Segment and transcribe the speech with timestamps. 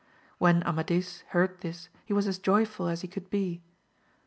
[0.39, 3.61] When Amadis heard this he was as joyful as he could be.